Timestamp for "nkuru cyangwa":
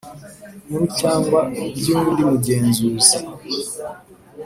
0.67-1.39